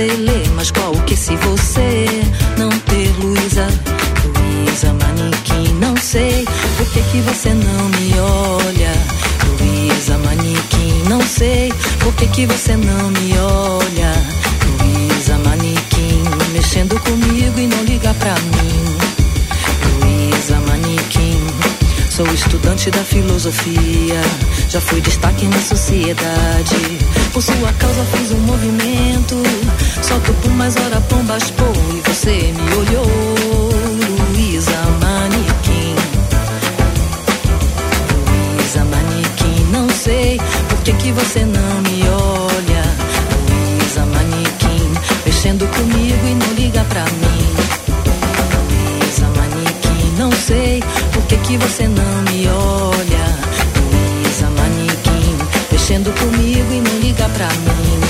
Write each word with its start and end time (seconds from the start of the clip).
Você 0.00 0.06
lê. 0.16 0.48
Mas 0.54 0.70
qual 0.70 0.92
que 1.06 1.16
se 1.16 1.36
você 1.36 2.06
não 2.56 2.70
ter 2.70 3.12
Luísa? 3.18 3.66
Luísa 4.24 4.94
Manequim, 4.94 5.74
não 5.74 5.96
sei 5.96 6.44
por 6.76 6.86
que, 6.86 7.02
que 7.02 7.20
você 7.20 7.50
não 7.50 7.88
me 7.88 8.18
olha. 8.18 8.92
Luísa 9.46 10.16
Manequim, 10.18 11.02
não 11.08 11.20
sei 11.20 11.72
por 12.00 12.14
que, 12.14 12.26
que 12.28 12.46
você 12.46 12.76
não 12.76 13.10
me 13.10 13.38
olha. 13.38 13.59
Estudante 22.80 22.90
da 22.90 23.04
filosofia 23.04 24.20
já 24.68 24.80
fui 24.80 25.00
destaque 25.02 25.46
na 25.46 25.60
sociedade. 25.60 26.98
Por 27.32 27.42
sua 27.42 27.72
causa 27.74 28.04
fiz 28.16 28.30
um 28.32 28.38
movimento. 28.38 29.36
Solto 30.02 30.32
por 30.34 30.50
mais 30.52 30.74
hora 30.76 31.00
pombas 31.02 31.50
pô 31.50 31.64
e 31.94 32.08
você 32.08 32.30
me 32.30 32.74
olhou. 32.74 33.70
Luísa 38.56 38.84
Manequim, 38.84 39.66
não 39.72 39.88
sei 39.90 40.40
por 40.68 40.78
que 40.82 40.92
que 40.94 41.12
você 41.12 41.40
não 41.40 41.80
me 41.82 42.02
olha. 42.08 42.84
Luísa 43.78 44.06
Manequim, 44.06 44.92
mexendo 45.26 45.66
comigo 45.68 46.26
e 46.26 46.34
não 46.34 46.52
liga 46.54 46.84
pra 46.84 47.04
mim. 47.04 47.52
Luísa 49.00 49.26
Manequim, 49.36 50.14
não 50.16 50.32
sei 50.32 50.82
por 51.12 51.22
que 51.24 51.36
que 51.36 51.56
você 51.58 51.86
não 51.88 52.19
pra 57.40 57.48
mim. 57.60 58.00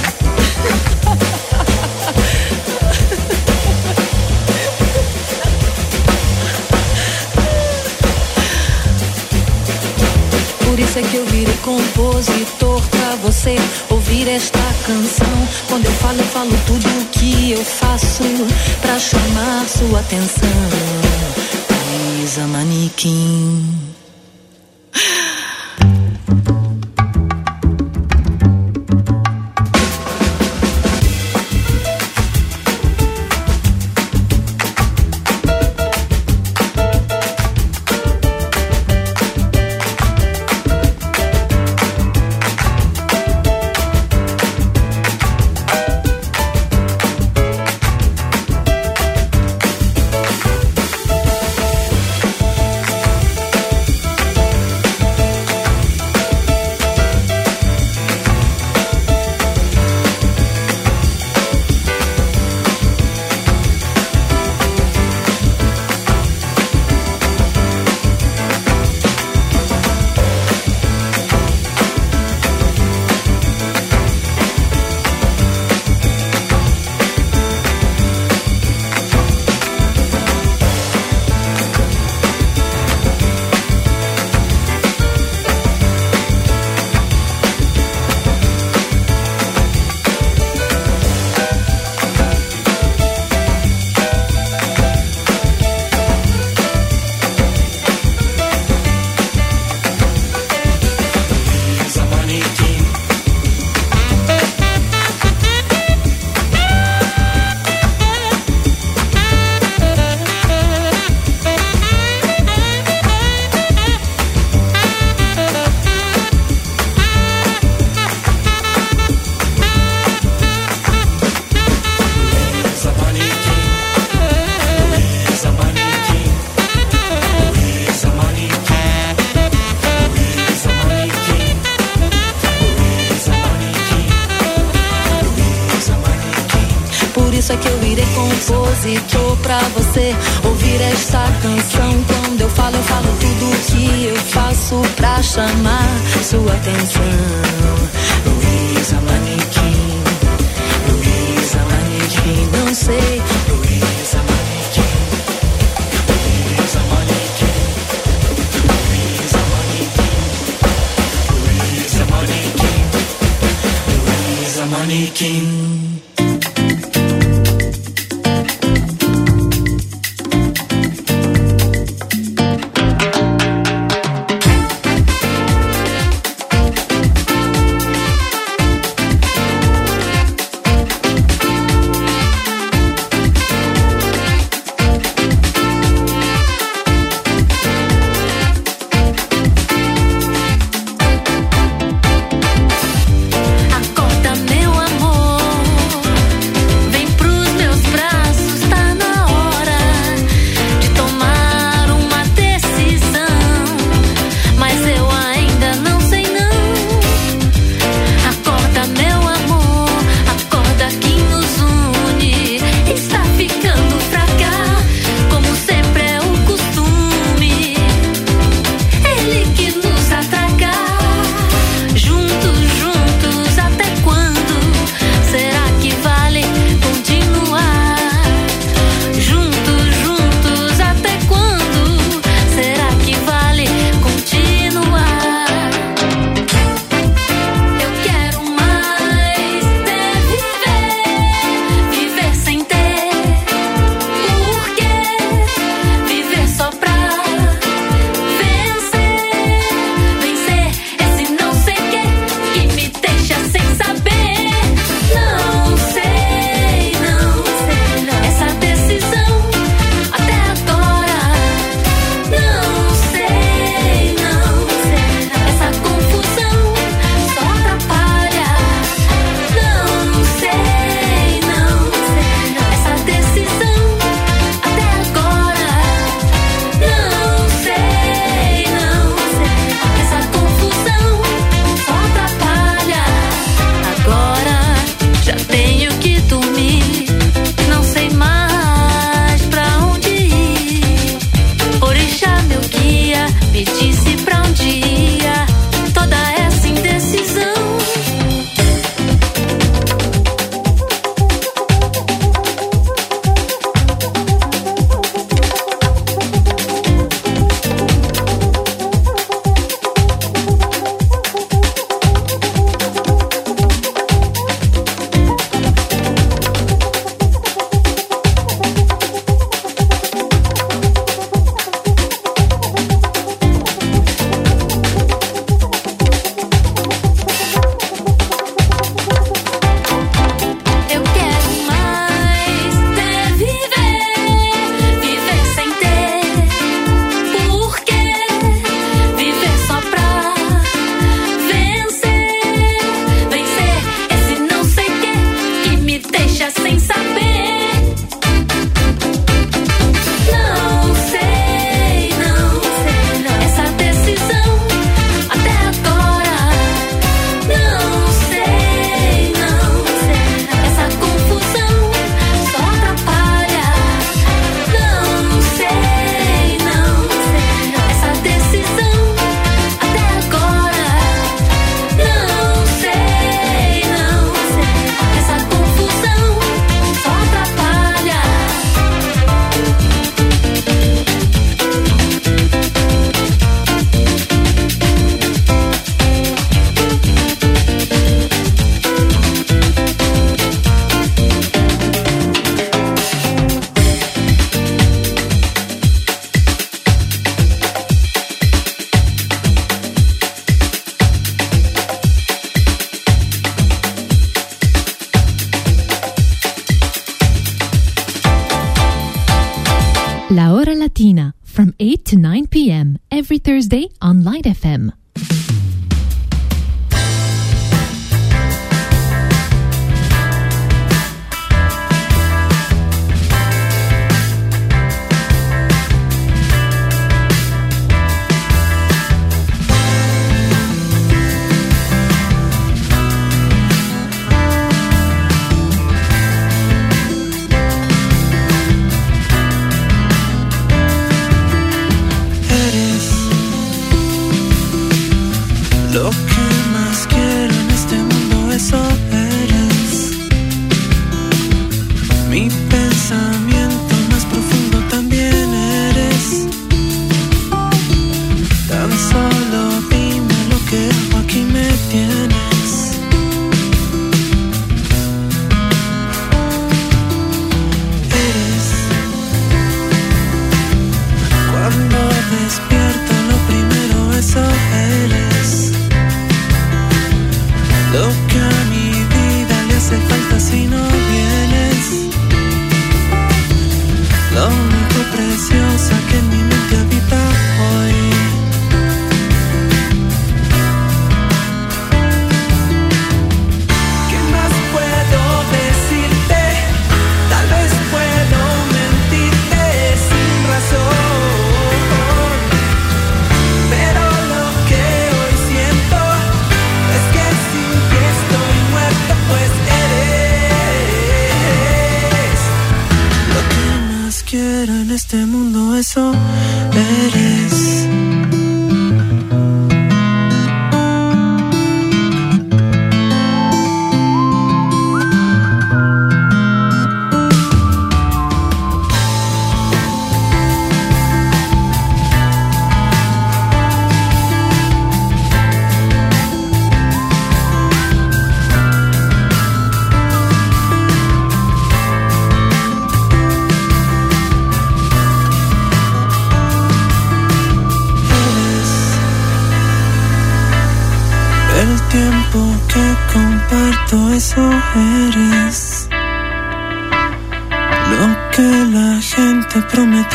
Por 10.64 10.78
isso 10.80 10.98
é 10.98 11.02
que 11.02 11.16
eu 11.16 11.26
virei 11.26 11.54
compositor 11.62 12.82
pra 12.88 13.14
você 13.22 13.54
ouvir 13.88 14.28
esta 14.28 14.58
canção. 14.84 15.48
Quando 15.68 15.84
eu 15.84 15.92
falo, 15.92 16.18
eu 16.18 16.24
falo 16.24 16.50
tudo 16.66 16.88
o 16.88 17.04
que 17.12 17.52
eu 17.52 17.64
faço 17.64 18.24
pra 18.80 18.98
chamar 18.98 19.68
sua 19.68 20.00
atenção. 20.00 20.50
Luísa 22.18 22.46
Manequim. 22.48 23.79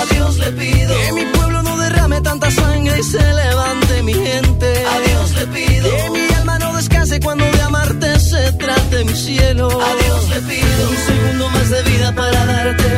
A 0.00 0.04
Dios 0.14 0.38
le 0.38 0.50
pido 0.52 0.94
que 0.98 1.12
mi 1.12 1.24
pueblo 1.26 1.62
no 1.62 1.76
derrame 1.76 2.22
tanta 2.22 2.50
sangre 2.50 2.98
y 2.98 3.02
se 3.02 3.18
levante 3.18 4.02
mi 4.02 4.14
gente. 4.14 4.66
A 4.86 5.00
Dios 5.06 5.34
le 5.34 5.46
pido 5.48 5.90
que 5.90 6.10
mi 6.10 6.34
alma 6.38 6.58
no 6.58 6.74
descanse 6.74 7.20
cuando 7.20 7.44
de 7.44 7.60
amarte 7.60 8.18
se 8.18 8.52
trate 8.52 9.04
mi 9.04 9.14
cielo. 9.14 9.66
A 9.68 9.92
Dios 10.02 10.28
le 10.30 10.40
pido 10.40 10.82
un 10.88 10.96
segundo 10.96 11.50
más 11.50 11.68
de 11.68 11.82
vida 11.82 12.14
para 12.14 12.46
darte 12.46 12.90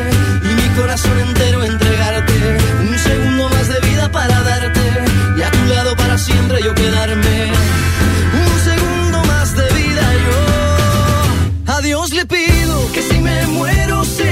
y 0.44 0.54
mi 0.60 0.68
corazón 0.80 1.18
entero 1.18 1.64
entregarte. 1.64 2.34
Un 2.88 2.98
segundo 2.98 3.48
más 3.48 3.66
de 3.68 3.80
vida 3.88 4.12
para 4.12 4.40
darte 4.42 4.86
y 5.38 5.42
a 5.42 5.50
tu 5.50 5.64
lado 5.74 5.96
para 5.96 6.16
siempre 6.16 6.62
yo 6.62 6.72
quedarme. 6.72 7.50
Un 8.44 8.60
segundo 8.70 9.24
más 9.24 9.56
de 9.56 9.68
vida 9.74 10.06
yo. 10.24 11.74
A 11.74 11.80
Dios 11.80 12.12
le 12.12 12.26
pido 12.26 12.92
que 12.92 13.02
si 13.02 13.18
me 13.18 13.46
muero 13.48 14.04
sea 14.04 14.31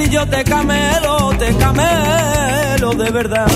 Si 0.00 0.08
yo 0.08 0.26
te 0.26 0.42
camelo, 0.44 1.30
te 1.38 1.54
camelo 1.56 2.94
de 2.94 3.10
verdad. 3.10 3.46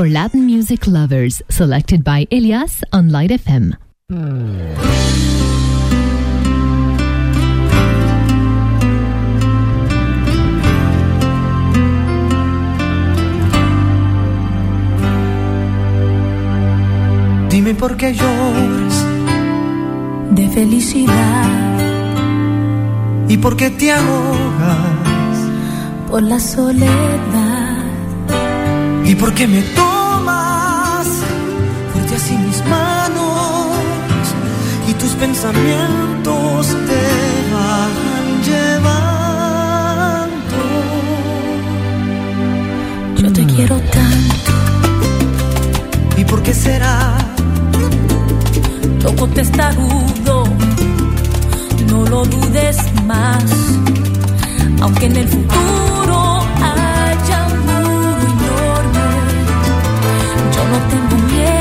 for 0.00 0.08
Latin 0.08 0.46
music 0.46 0.86
lovers, 0.86 1.42
selected 1.50 2.02
by 2.02 2.26
Elias 2.30 2.82
on 2.90 3.10
Light 3.10 3.30
FM. 3.32 3.76
Dime 17.50 17.74
por 17.74 17.98
qué 17.98 18.14
lloras 18.14 19.04
de 20.30 20.48
felicidad 20.48 21.76
y 23.28 23.36
por 23.36 23.54
qué 23.54 23.68
te 23.68 23.92
ahogas 23.92 25.38
por 26.08 26.22
la 26.22 26.40
soledad 26.40 27.84
y 29.04 29.14
por 29.14 29.34
qué 29.34 29.46
me 29.46 29.60
to 29.60 29.89
así 32.14 32.36
mis 32.36 32.64
manos 32.64 33.68
y 34.88 34.94
tus 34.94 35.10
pensamientos 35.10 36.66
te 36.66 37.02
van 37.54 37.92
llevando. 38.48 39.50
Yo 43.16 43.32
te 43.32 43.42
mm. 43.42 43.48
quiero 43.54 43.76
tanto. 43.80 44.52
¿Y 46.16 46.24
por 46.24 46.42
qué 46.42 46.52
será? 46.52 47.16
Loco 49.04 49.28
testarudo, 49.28 50.44
no 51.88 52.04
lo 52.06 52.24
dudes 52.24 52.76
más, 53.06 53.44
aunque 54.82 55.06
en 55.06 55.16
el 55.16 55.28
futuro 55.28 56.42
haya 56.56 57.46
un 57.46 57.60
muro 57.60 58.10
enorme, 58.34 59.06
yo 60.54 60.62
no 60.72 60.78
tengo 60.90 61.16
miedo. 61.32 61.59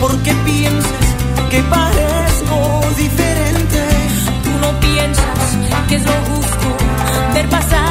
porque 0.00 0.34
piensas 0.44 1.06
que 1.50 1.62
parezco 1.62 2.80
diferente. 2.96 3.80
Tú 4.42 4.50
no 4.60 4.80
piensas 4.80 5.58
que 5.88 5.96
es 5.96 6.04
lo 6.04 6.12
justo 6.34 6.76
ver 7.34 7.48
pasar. 7.48 7.81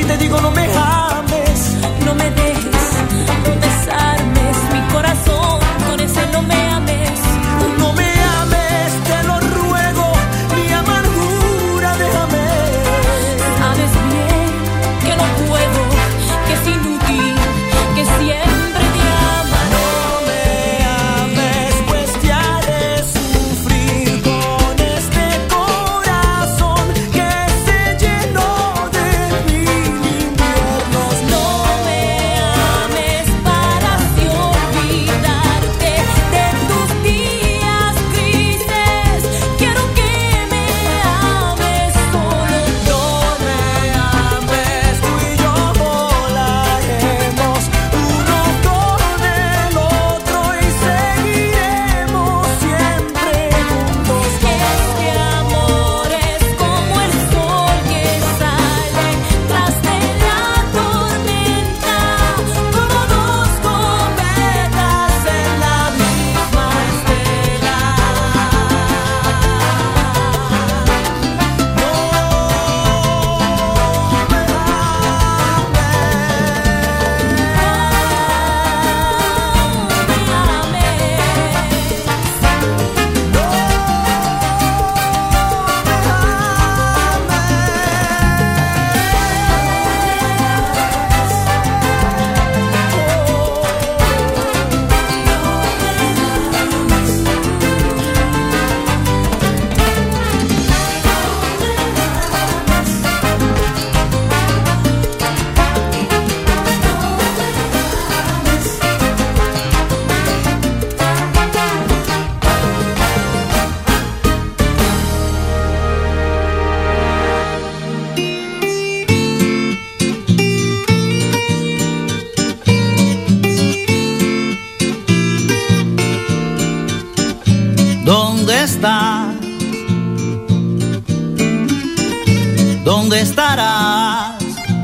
Si 0.00 0.06
te 0.06 0.16
digo 0.16 0.40
no 0.40 0.50
me 0.50 0.64
ames. 0.74 1.29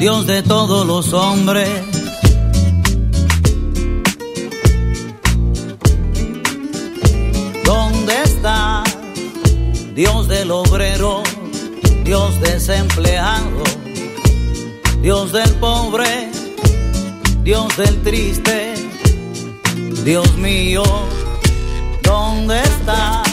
Dios 0.06 0.24
de 0.24 0.40
todos 0.44 0.86
los 0.86 1.12
hombres? 1.12 1.68
¿Dónde 7.64 8.14
estás, 8.22 8.84
Dios 9.96 10.28
del 10.28 10.52
obrero, 10.52 11.24
Dios 12.04 12.40
desempleado, 12.40 13.64
Dios 15.02 15.32
del 15.32 15.50
pobre, 15.54 16.30
Dios 17.42 17.76
del 17.76 18.00
triste, 18.04 18.74
Dios 20.04 20.36
mío? 20.36 20.84
¿Dónde 22.04 22.62
está 22.62 23.24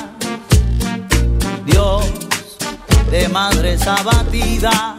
Dios 1.68 2.04
de 3.12 3.30
madres 3.30 3.86
abatidas? 3.86 4.93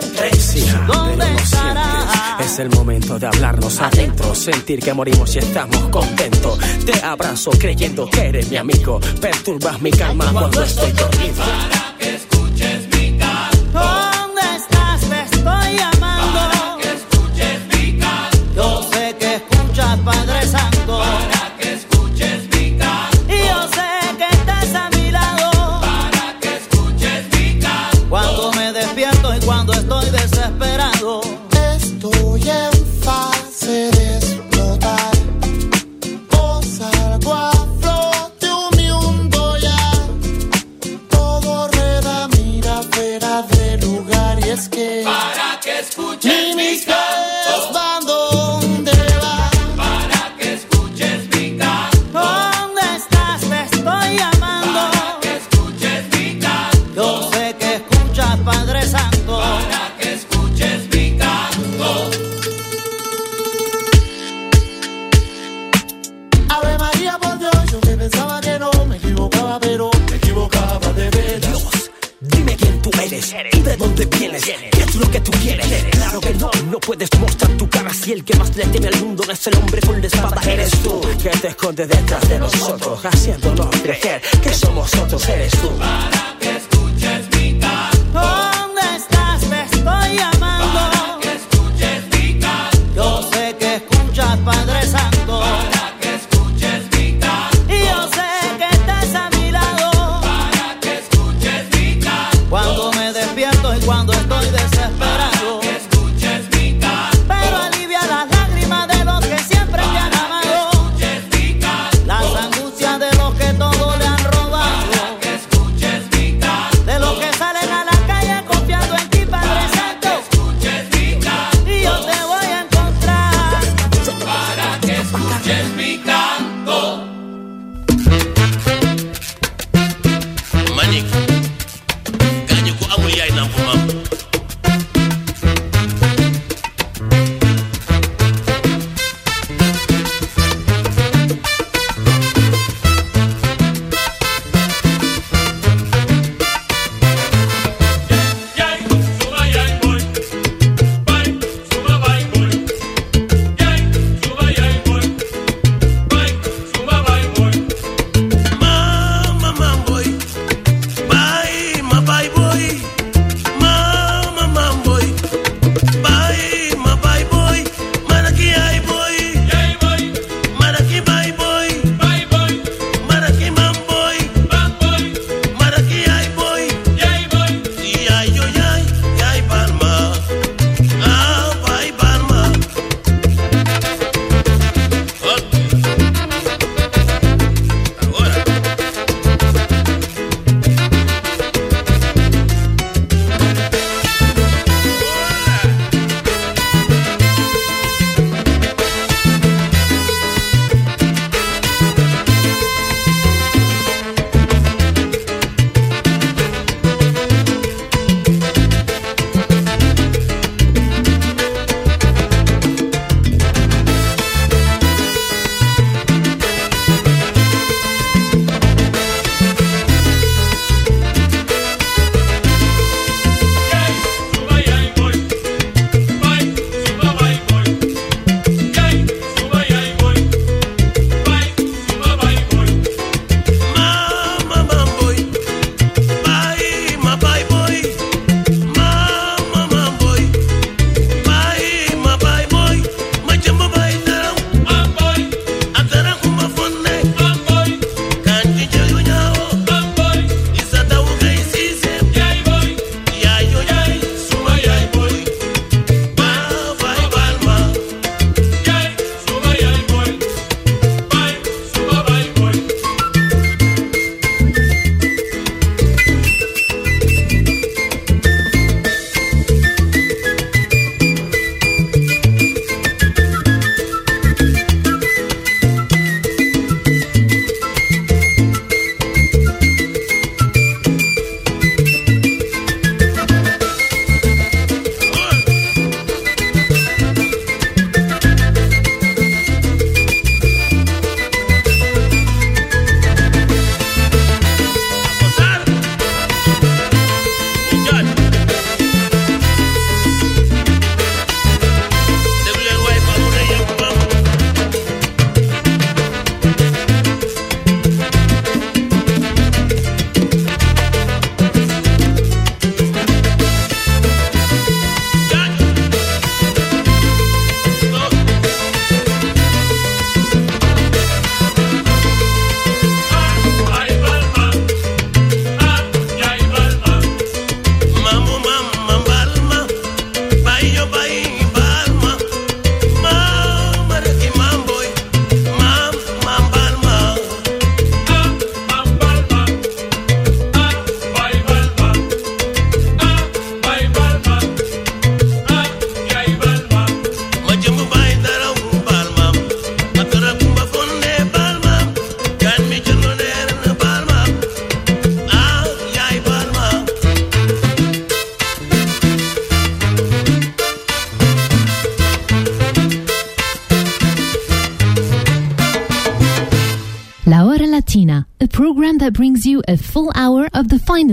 Vientre 0.00 0.34
Sí, 0.40 0.64
¿Dónde 0.86 1.16
pero 1.16 1.32
no 1.32 1.38
estará? 1.38 1.84
siempre 1.84 2.46
Es 2.46 2.58
el 2.58 2.70
momento 2.70 3.18
de 3.18 3.26
hablarnos 3.26 3.80
adentro 3.80 4.34
Sentir 4.34 4.80
que 4.80 4.92
morimos 4.92 5.34
y 5.34 5.38
estamos 5.38 5.88
contentos 5.88 6.58
Te 6.84 7.04
abrazo 7.04 7.50
creyendo 7.52 8.08
que 8.08 8.28
eres 8.28 8.50
mi 8.50 8.56
amigo 8.56 9.00
Perturbas 9.20 9.80
mi 9.80 9.90
calma 9.90 10.30
cuando 10.32 10.62
estoy 10.62 10.92
dormido 10.92 11.44
¿Dónde 13.72 14.42
estás? 14.56 15.00
Te 15.00 15.22
estoy 15.36 15.76
llamando. 15.76 16.40
Yo 18.54 18.82
sé 18.92 19.16
que 19.18 19.34
escuchas, 19.36 19.98
Padre 20.04 20.46
Santo. 20.46 21.02
Y 23.28 23.46
yo 23.48 23.68
sé 23.68 24.16
que 24.18 24.28
estás 24.36 24.74
a 24.74 24.90
mi 24.90 25.10
lado. 25.10 25.80
Cuando 28.08 28.52
me 28.52 28.72
despierto 28.72 29.34
y 29.34 29.40
cuando 29.40 29.72
estoy 31.04 31.43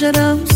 geral 0.00 0.49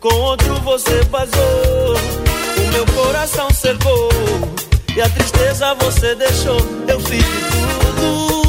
Com 0.00 0.14
outro 0.14 0.54
você 0.62 1.02
vazou. 1.10 1.94
O 2.56 2.72
meu 2.72 2.86
coração 2.86 3.50
secou. 3.50 4.08
E 4.96 5.02
a 5.02 5.08
tristeza 5.10 5.74
você 5.74 6.14
deixou. 6.14 6.56
Eu 6.88 6.98
fiz. 7.00 7.22
Tudo. 8.00 8.39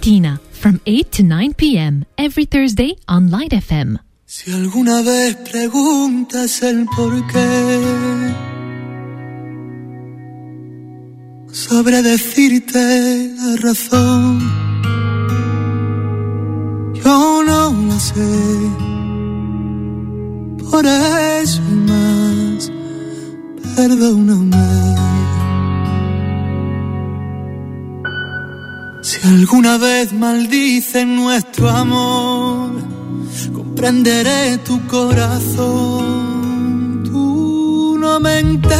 Latina, 0.00 0.40
from 0.52 0.80
8 0.86 1.12
to 1.12 1.22
9 1.22 1.54
p.m. 1.58 2.06
every 2.16 2.46
Thursday 2.46 2.96
on 3.06 3.30
Light 3.30 3.52
FM. 3.52 3.98
Si 4.24 4.50
alguna 4.50 5.02
vez 5.02 5.36
preguntas 5.36 6.62
el 6.62 6.86
por 6.86 7.12
qué, 7.26 8.32
sabré 11.52 12.00
decirte 12.00 12.78
la 13.36 13.56
razón. 13.56 14.40
Yo 16.94 17.42
no 17.44 17.70
la 17.86 18.00
sé, 18.00 18.30
por 20.70 20.86
eso 20.86 21.60
más, 21.86 22.72
perdóname. 23.76 25.19
Alguna 29.22 29.76
vez 29.76 30.12
maldicen 30.14 31.14
nuestro 31.14 31.68
amor, 31.68 32.70
comprenderé 33.52 34.56
tu 34.58 34.80
corazón. 34.86 36.22
Tú 37.04 37.98
no 38.00 38.18
me 38.18 38.38
entenderás. 38.38 38.78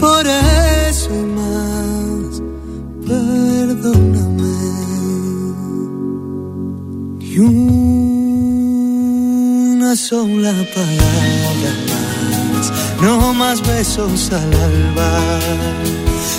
Por 0.00 0.26
eso 0.26 1.10
y 1.12 1.24
más, 1.38 2.42
perdóname. 3.06 4.54
Y 7.20 7.38
una 7.38 7.54
sola 9.96 10.54
palabra 10.74 11.72
más, 11.90 12.72
no 13.02 13.34
más 13.34 13.60
besos 13.66 14.32
al 14.32 14.54
alba 14.54 15.10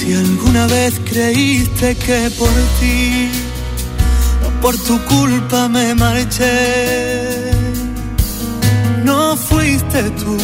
Si 0.00 0.14
alguna 0.14 0.66
vez 0.66 0.98
creíste 1.04 1.94
que 1.94 2.30
por 2.38 2.48
ti, 2.80 3.28
no 4.40 4.48
por 4.62 4.74
tu 4.78 4.98
culpa 5.04 5.68
me 5.68 5.94
marché, 5.94 7.50
no 9.04 9.36
fuiste 9.36 10.04
tú. 10.22 10.38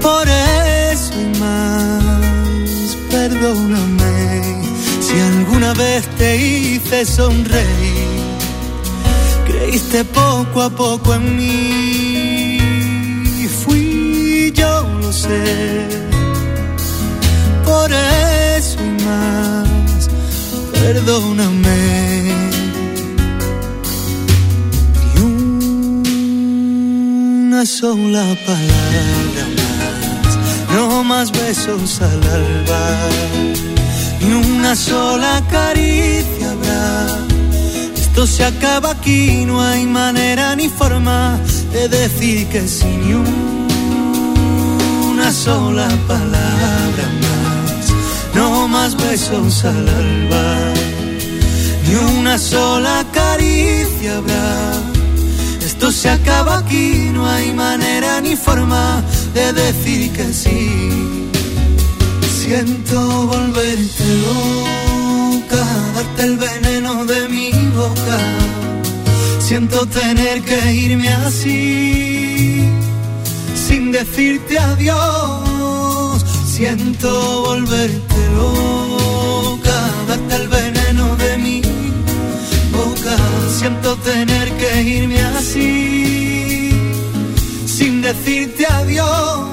Por 0.00 0.28
eso 0.28 1.12
y 1.20 1.38
más, 1.40 2.96
perdóname. 3.10 4.62
Si 5.00 5.18
alguna 5.18 5.74
vez 5.74 6.06
te 6.18 6.36
hice 6.36 7.04
sonreír, 7.04 8.06
creíste 9.48 10.04
poco 10.04 10.62
a 10.62 10.70
poco 10.70 11.14
en 11.14 11.36
mí. 11.36 12.58
Fui 13.64 14.52
yo, 14.54 14.86
lo 15.00 15.12
sé 15.12 16.11
por 17.64 17.92
eso 17.92 18.78
y 18.80 18.82
más, 19.04 20.08
perdóname. 20.72 22.32
Y 25.14 25.16
una 25.20 27.66
sola 27.66 28.24
palabra 28.46 29.44
más, 29.58 30.38
no 30.74 31.04
más 31.04 31.30
besos 31.32 32.00
al 32.00 32.22
alba, 32.38 32.84
ni 34.20 34.32
una 34.32 34.74
sola 34.74 35.42
caricia 35.50 36.50
habrá. 36.52 37.06
Esto 37.94 38.26
se 38.26 38.44
acaba 38.44 38.90
aquí, 38.90 39.44
no 39.46 39.62
hay 39.62 39.86
manera 39.86 40.54
ni 40.54 40.68
forma 40.68 41.40
de 41.72 41.88
decir 41.88 42.46
que 42.48 42.68
sí, 42.68 42.84
ni 42.84 43.14
una 45.12 45.32
sola 45.32 45.88
palabra 46.06 47.06
más, 47.22 47.41
más 48.72 48.96
besos 48.96 49.64
al 49.66 49.86
alba, 49.86 50.46
ni 51.86 51.94
una 52.18 52.38
sola 52.38 53.04
caricia 53.12 54.16
habrá. 54.16 54.72
Esto 55.60 55.92
se 55.92 56.08
acaba 56.08 56.58
aquí, 56.58 57.10
no 57.12 57.26
hay 57.26 57.52
manera 57.52 58.20
ni 58.22 58.34
forma 58.34 59.04
de 59.34 59.52
decir 59.52 60.10
que 60.16 60.32
sí. 60.32 61.28
Siento 62.40 62.98
volverte 63.26 64.04
loca, 64.26 65.64
darte 65.94 66.22
el 66.22 66.36
veneno 66.38 67.04
de 67.04 67.28
mi 67.28 67.50
boca. 67.76 68.20
Siento 69.38 69.86
tener 69.86 70.42
que 70.42 70.72
irme 70.72 71.08
así, 71.26 72.68
sin 73.66 73.92
decirte 73.92 74.58
adiós. 74.58 75.51
Siento 76.62 77.42
volverte 77.42 78.28
loca, 78.36 79.78
darte 80.06 80.36
el 80.36 80.46
veneno 80.46 81.16
de 81.16 81.36
mi 81.38 81.60
boca. 82.70 83.16
Siento 83.58 83.96
tener 83.96 84.48
que 84.58 84.82
irme 84.82 85.20
así, 85.22 86.70
sin 87.66 88.00
decirte 88.00 88.64
adiós. 88.64 89.52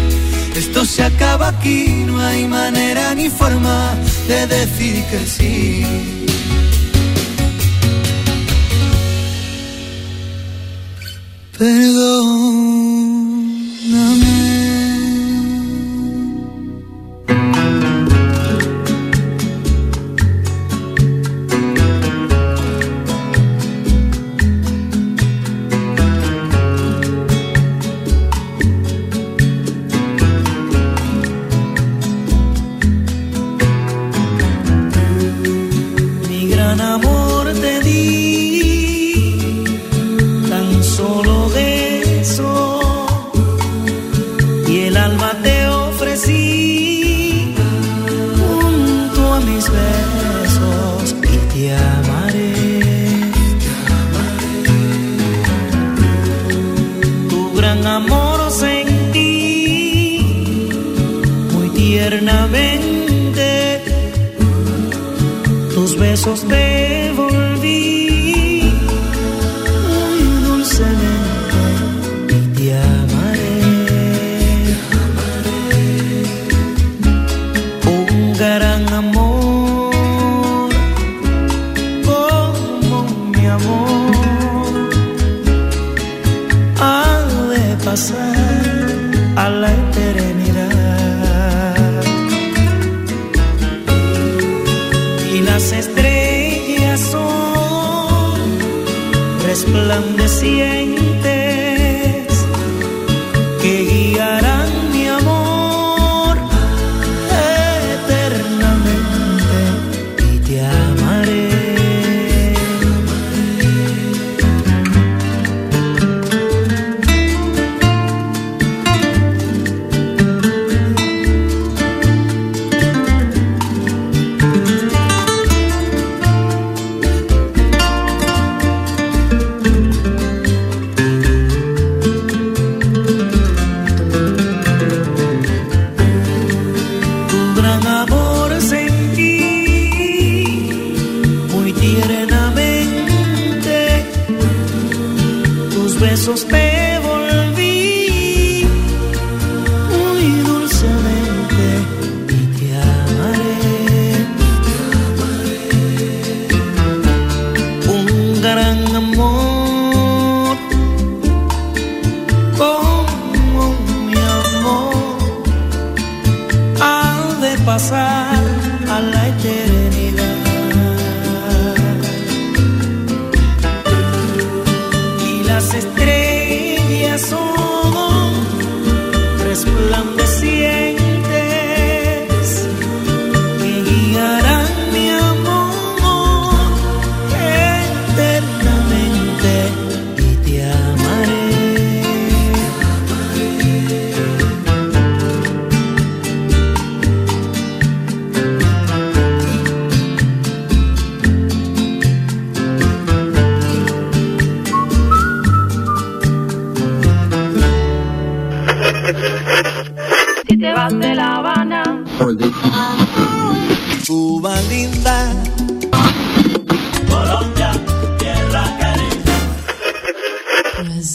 Esto 0.61 0.85
se 0.85 1.01
acaba 1.03 1.47
aquí, 1.47 1.87
no 2.05 2.19
hay 2.19 2.47
manera 2.47 3.15
ni 3.15 3.29
forma 3.29 3.95
de 4.27 4.45
decir 4.45 5.03
que 5.09 5.19
sí. 5.25 5.83
Perdóname. 11.57 12.60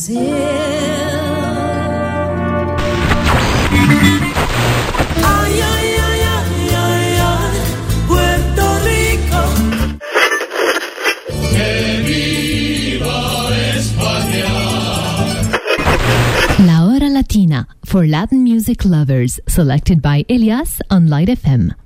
La 0.08 0.14
hora 16.86 17.08
Latina 17.08 17.66
for 17.84 18.06
Latin 18.06 18.44
music 18.44 18.84
lovers, 18.84 19.40
selected 19.48 20.00
by 20.00 20.24
Elias 20.28 20.80
on 20.88 21.08
Light 21.08 21.28
FM. 21.28 21.85